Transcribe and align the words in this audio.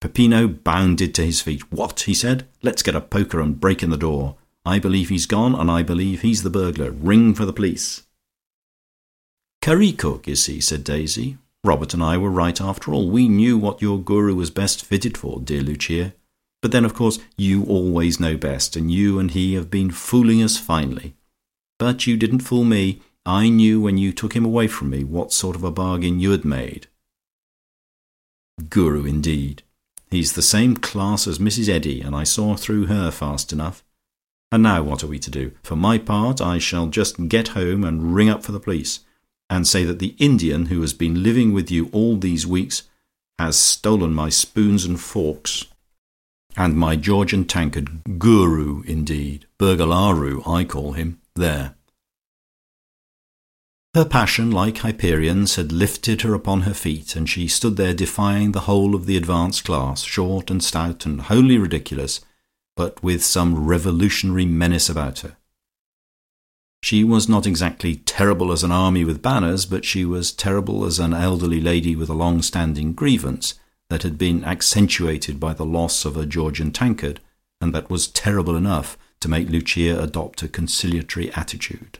Peppino 0.00 0.48
bounded 0.48 1.14
to 1.14 1.24
his 1.24 1.42
feet. 1.42 1.70
"What?" 1.70 2.00
he 2.00 2.14
said. 2.14 2.46
"Let's 2.62 2.82
get 2.82 2.94
a 2.94 3.00
poker 3.00 3.40
and 3.40 3.60
break 3.60 3.82
in 3.82 3.90
the 3.90 3.96
door. 3.96 4.36
I 4.64 4.78
believe 4.78 5.08
he's 5.08 5.26
gone, 5.26 5.54
and 5.54 5.70
I 5.70 5.82
believe 5.82 6.22
he's 6.22 6.42
the 6.42 6.50
burglar. 6.50 6.90
Ring 6.90 7.34
for 7.34 7.44
the 7.44 7.52
police." 7.52 8.02
"Curry 9.60 9.92
cook, 9.92 10.26
is 10.26 10.46
he?" 10.46 10.60
said 10.60 10.84
Daisy. 10.84 11.36
"Robert 11.64 11.92
and 11.92 12.02
I 12.02 12.16
were 12.16 12.30
right 12.30 12.58
after 12.60 12.94
all. 12.94 13.10
We 13.10 13.28
knew 13.28 13.58
what 13.58 13.82
your 13.82 14.02
Guru 14.02 14.34
was 14.34 14.50
best 14.50 14.82
fitted 14.84 15.18
for, 15.18 15.38
dear 15.38 15.62
Lucia. 15.62 16.14
But 16.62 16.72
then, 16.72 16.86
of 16.86 16.94
course, 16.94 17.18
you 17.36 17.64
always 17.64 18.18
know 18.18 18.36
best, 18.36 18.76
and 18.76 18.90
you 18.90 19.18
and 19.18 19.30
he 19.30 19.54
have 19.54 19.70
been 19.70 19.90
fooling 19.90 20.42
us 20.42 20.56
finely. 20.56 21.14
But 21.78 22.06
you 22.06 22.16
didn't 22.16 22.40
fool 22.40 22.64
me. 22.64 23.00
I 23.26 23.50
knew 23.50 23.80
when 23.80 23.98
you 23.98 24.12
took 24.12 24.34
him 24.34 24.46
away 24.46 24.66
from 24.66 24.88
me 24.90 25.04
what 25.04 25.32
sort 25.32 25.56
of 25.56 25.64
a 25.64 25.70
bargain 25.70 26.20
you 26.20 26.30
had 26.30 26.44
made." 26.44 26.86
Guru, 28.70 29.04
indeed! 29.04 29.62
He's 30.10 30.32
the 30.32 30.42
same 30.42 30.76
class 30.76 31.26
as 31.28 31.38
Mrs 31.38 31.68
Eddy, 31.68 32.00
and 32.00 32.16
I 32.16 32.24
saw 32.24 32.56
through 32.56 32.86
her 32.86 33.10
fast 33.10 33.52
enough. 33.52 33.84
And 34.50 34.62
now 34.62 34.82
what 34.82 35.04
are 35.04 35.06
we 35.06 35.20
to 35.20 35.30
do? 35.30 35.52
For 35.62 35.76
my 35.76 35.98
part, 35.98 36.40
I 36.40 36.58
shall 36.58 36.88
just 36.88 37.28
get 37.28 37.48
home 37.48 37.84
and 37.84 38.14
ring 38.14 38.28
up 38.28 38.42
for 38.42 38.50
the 38.50 38.58
police, 38.58 39.00
and 39.48 39.66
say 39.66 39.84
that 39.84 40.00
the 40.00 40.16
Indian 40.18 40.66
who 40.66 40.80
has 40.80 40.92
been 40.92 41.22
living 41.22 41.52
with 41.52 41.70
you 41.70 41.88
all 41.92 42.16
these 42.16 42.46
weeks 42.46 42.88
has 43.38 43.56
stolen 43.56 44.12
my 44.12 44.28
spoons 44.28 44.84
and 44.84 45.00
forks, 45.00 45.66
and 46.56 46.76
my 46.76 46.96
Georgian 46.96 47.44
tankard. 47.44 48.18
Guru, 48.18 48.82
indeed! 48.82 49.46
Burglaroo, 49.58 50.42
I 50.46 50.64
call 50.64 50.92
him. 50.92 51.20
There!" 51.36 51.76
Her 53.92 54.04
passion, 54.04 54.52
like 54.52 54.76
Hyperion's, 54.76 55.56
had 55.56 55.72
lifted 55.72 56.22
her 56.22 56.32
upon 56.32 56.60
her 56.60 56.74
feet, 56.74 57.16
and 57.16 57.28
she 57.28 57.48
stood 57.48 57.76
there 57.76 57.92
defying 57.92 58.52
the 58.52 58.60
whole 58.60 58.94
of 58.94 59.06
the 59.06 59.16
advanced 59.16 59.64
class, 59.64 60.02
short 60.02 60.48
and 60.48 60.62
stout 60.62 61.06
and 61.06 61.22
wholly 61.22 61.58
ridiculous, 61.58 62.20
but 62.76 63.02
with 63.02 63.24
some 63.24 63.66
revolutionary 63.66 64.46
menace 64.46 64.88
about 64.88 65.20
her. 65.20 65.36
She 66.82 67.02
was 67.02 67.28
not 67.28 67.46
exactly 67.46 67.96
terrible 67.96 68.52
as 68.52 68.62
an 68.62 68.72
army 68.72 69.04
with 69.04 69.22
banners, 69.22 69.66
but 69.66 69.84
she 69.84 70.04
was 70.04 70.32
terrible 70.32 70.84
as 70.84 71.00
an 71.00 71.12
elderly 71.12 71.60
lady 71.60 71.96
with 71.96 72.08
a 72.08 72.14
long 72.14 72.42
standing 72.42 72.92
grievance 72.92 73.54
that 73.90 74.04
had 74.04 74.16
been 74.16 74.44
accentuated 74.44 75.40
by 75.40 75.52
the 75.52 75.66
loss 75.66 76.04
of 76.04 76.16
a 76.16 76.26
Georgian 76.26 76.70
tankard, 76.70 77.20
and 77.60 77.74
that 77.74 77.90
was 77.90 78.06
terrible 78.06 78.56
enough 78.56 78.96
to 79.18 79.28
make 79.28 79.50
Lucia 79.50 80.00
adopt 80.00 80.42
a 80.42 80.48
conciliatory 80.48 81.32
attitude. 81.34 81.98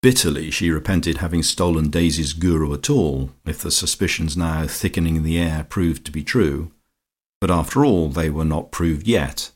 Bitterly 0.00 0.52
she 0.52 0.70
repented 0.70 1.18
having 1.18 1.42
stolen 1.42 1.90
Daisy's 1.90 2.32
Guru 2.32 2.72
at 2.72 2.88
all, 2.88 3.30
if 3.44 3.60
the 3.60 3.70
suspicions 3.70 4.36
now 4.36 4.66
thickening 4.66 5.16
in 5.16 5.24
the 5.24 5.38
air 5.38 5.66
proved 5.68 6.04
to 6.04 6.12
be 6.12 6.22
true, 6.22 6.70
but 7.40 7.50
after 7.50 7.84
all 7.84 8.08
they 8.08 8.30
were 8.30 8.44
not 8.44 8.70
proved 8.70 9.08
yet. 9.08 9.50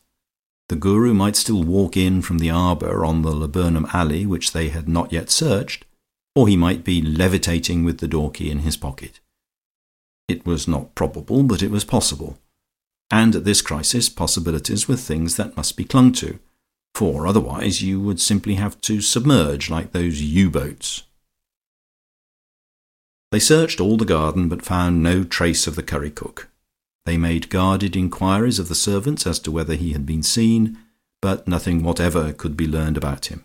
The 0.69 0.75
Guru 0.77 1.15
might 1.15 1.37
still 1.37 1.63
walk 1.63 1.97
in 1.97 2.23
from 2.23 2.39
the 2.39 2.51
arbour 2.51 3.05
on 3.05 3.23
the 3.23 3.31
laburnum 3.31 3.87
alley 3.93 4.27
which 4.27 4.53
they 4.53 4.71
had 4.71 4.89
not 4.89 5.13
yet 5.13 5.31
searched, 5.31 5.85
or 6.35 6.49
he 6.49 6.57
might 6.57 6.83
be 6.83 7.01
levitating 7.03 7.85
with 7.85 7.99
the 7.99 8.09
door 8.09 8.31
key 8.31 8.51
in 8.51 8.61
his 8.61 8.77
pocket. 8.77 9.21
It 10.27 10.45
was 10.45 10.67
not 10.67 10.95
probable, 10.97 11.45
but 11.45 11.63
it 11.63 11.71
was 11.71 11.85
possible, 11.85 12.39
and 13.13 13.37
at 13.37 13.45
this 13.45 13.63
crisis 13.63 14.09
possibilities 14.09 14.89
were 14.89 14.97
things 14.97 15.37
that 15.37 15.57
must 15.57 15.77
be 15.77 15.85
clung 15.85 16.11
to 16.13 16.41
for 16.95 17.27
otherwise 17.27 17.83
you 17.83 18.01
would 18.01 18.21
simply 18.21 18.55
have 18.55 18.81
to 18.83 19.01
submerge 19.01 19.71
like 19.71 19.93
those 19.93 20.21
U 20.21 20.51
boats. 20.51 21.05
They 23.31 23.41
searched 23.41 23.81
all 23.81 23.97
the 23.97 24.05
garden, 24.05 24.49
but 24.49 24.65
found 24.65 25.03
no 25.03 25.25
trace 25.25 25.67
of 25.67 25.75
the 25.75 25.83
curry 25.83 26.11
cook. 26.11 26.51
They 27.07 27.17
made 27.17 27.49
guarded 27.49 27.97
inquiries 27.97 28.59
of 28.59 28.69
the 28.69 28.75
servants 28.75 29.27
as 29.27 29.39
to 29.41 29.51
whether 29.51 29.75
he 29.75 29.93
had 29.93 30.05
been 30.05 30.23
seen, 30.23 30.79
but 31.23 31.49
nothing 31.49 31.83
whatever 31.83 32.33
could 32.35 32.57
be 32.57 32.67
learned 32.67 32.99
about 32.99 33.27
him. 33.27 33.45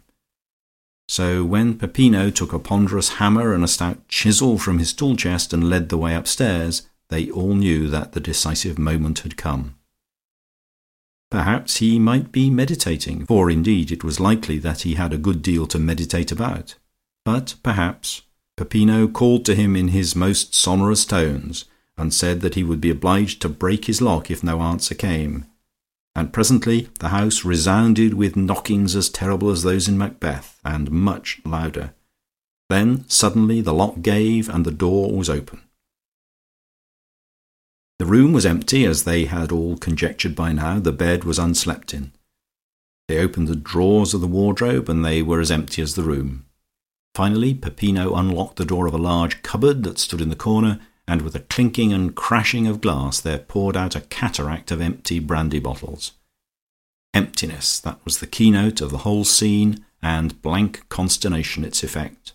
So 1.07 1.45
when 1.45 1.77
Peppino 1.77 2.29
took 2.29 2.51
a 2.51 2.59
ponderous 2.59 3.13
hammer 3.13 3.53
and 3.53 3.63
a 3.63 3.67
stout 3.67 4.05
chisel 4.09 4.57
from 4.57 4.77
his 4.77 4.91
tool 4.91 5.15
chest 5.15 5.53
and 5.53 5.69
led 5.69 5.87
the 5.87 5.97
way 5.97 6.13
upstairs, 6.13 6.85
they 7.07 7.29
all 7.29 7.55
knew 7.55 7.87
that 7.87 8.11
the 8.11 8.19
decisive 8.19 8.77
moment 8.77 9.19
had 9.19 9.37
come. 9.37 9.76
Perhaps 11.29 11.77
he 11.77 11.99
might 11.99 12.31
be 12.31 12.49
meditating, 12.49 13.25
for 13.25 13.49
indeed 13.49 13.91
it 13.91 14.03
was 14.03 14.19
likely 14.19 14.59
that 14.59 14.81
he 14.81 14.93
had 14.93 15.11
a 15.11 15.17
good 15.17 15.41
deal 15.41 15.67
to 15.67 15.79
meditate 15.79 16.31
about. 16.31 16.75
But 17.25 17.55
perhaps 17.63 18.21
Peppino 18.55 19.07
called 19.07 19.43
to 19.45 19.55
him 19.55 19.75
in 19.75 19.89
his 19.89 20.15
most 20.15 20.55
sonorous 20.55 21.05
tones, 21.05 21.65
and 21.97 22.13
said 22.13 22.41
that 22.41 22.55
he 22.55 22.63
would 22.63 22.79
be 22.79 22.89
obliged 22.89 23.41
to 23.41 23.49
break 23.49 23.85
his 23.85 24.01
lock 24.01 24.31
if 24.31 24.43
no 24.43 24.61
answer 24.61 24.95
came, 24.95 25.45
and 26.15 26.33
presently 26.33 26.89
the 26.99 27.09
house 27.09 27.43
resounded 27.43 28.13
with 28.13 28.35
knockings 28.35 28.95
as 28.95 29.09
terrible 29.09 29.49
as 29.49 29.63
those 29.63 29.87
in 29.87 29.97
Macbeth, 29.97 30.59
and 30.63 30.91
much 30.91 31.41
louder. 31.45 31.93
Then 32.69 33.07
suddenly 33.07 33.61
the 33.61 33.73
lock 33.73 34.01
gave, 34.01 34.49
and 34.49 34.65
the 34.65 34.71
door 34.71 35.11
was 35.11 35.29
open. 35.29 35.61
The 37.99 38.05
room 38.05 38.31
was 38.31 38.45
empty, 38.45 38.85
as 38.85 39.03
they 39.03 39.25
had 39.25 39.51
all 39.51 39.77
conjectured 39.77 40.35
by 40.35 40.53
now. 40.53 40.79
The 40.79 40.91
bed 40.91 41.23
was 41.23 41.39
unslept 41.39 41.93
in. 41.93 42.11
They 43.07 43.17
opened 43.17 43.47
the 43.47 43.55
drawers 43.55 44.13
of 44.13 44.21
the 44.21 44.27
wardrobe, 44.27 44.89
and 44.89 45.03
they 45.03 45.21
were 45.21 45.39
as 45.39 45.51
empty 45.51 45.81
as 45.81 45.95
the 45.95 46.03
room. 46.03 46.45
Finally 47.15 47.55
Peppino 47.55 48.13
unlocked 48.15 48.57
the 48.57 48.65
door 48.65 48.85
of 48.85 48.93
a 48.93 48.99
large 48.99 49.41
cupboard 49.41 49.83
that 49.83 49.97
stood 49.97 50.21
in 50.21 50.29
the 50.29 50.35
corner, 50.35 50.79
and 51.07 51.23
with 51.23 51.35
a 51.35 51.39
clinking 51.39 51.91
and 51.91 52.15
crashing 52.15 52.67
of 52.67 52.81
glass 52.81 53.19
there 53.19 53.39
poured 53.39 53.75
out 53.75 53.95
a 53.95 54.01
cataract 54.01 54.69
of 54.69 54.81
empty 54.81 55.17
brandy 55.19 55.59
bottles. 55.59 56.11
Emptiness, 57.15 57.79
that 57.79 57.99
was 58.05 58.19
the 58.19 58.27
keynote 58.27 58.81
of 58.81 58.91
the 58.91 58.99
whole 58.99 59.23
scene, 59.23 59.83
and 60.03 60.39
blank 60.43 60.87
consternation 60.89 61.63
its 61.63 61.81
effect. 61.81 62.33